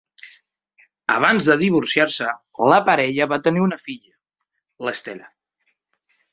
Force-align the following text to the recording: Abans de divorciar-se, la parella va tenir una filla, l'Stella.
Abans 1.15 1.49
de 1.49 1.57
divorciar-se, 1.63 2.33
la 2.73 2.81
parella 2.89 3.29
va 3.35 3.41
tenir 3.49 3.63
una 3.69 3.81
filla, 3.87 4.19
l'Stella. 4.89 5.33